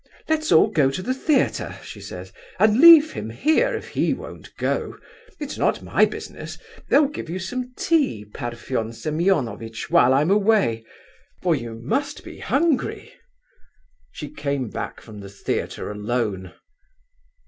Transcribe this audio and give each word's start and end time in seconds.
'Let's 0.27 0.51
all 0.51 0.65
go 0.67 0.89
to 0.89 1.03
the 1.03 1.13
theatre,' 1.13 1.77
she 1.83 2.01
says, 2.01 2.33
'and 2.59 2.81
leave 2.81 3.11
him 3.11 3.29
here 3.29 3.75
if 3.75 3.89
he 3.89 4.15
won't 4.15 4.49
go—it's 4.57 5.59
not 5.59 5.83
my 5.83 6.05
business. 6.05 6.57
They'll 6.89 7.05
give 7.07 7.29
you 7.29 7.37
some 7.37 7.75
tea, 7.77 8.25
Parfen 8.25 8.93
Semeonovitch, 8.93 9.91
while 9.91 10.11
I 10.11 10.21
am 10.21 10.31
away, 10.31 10.83
for 11.43 11.53
you 11.53 11.75
must 11.75 12.23
be 12.23 12.39
hungry.' 12.39 13.13
She 14.11 14.29
came 14.31 14.71
back 14.71 15.01
from 15.01 15.19
the 15.19 15.29
theatre 15.29 15.91
alone. 15.91 16.51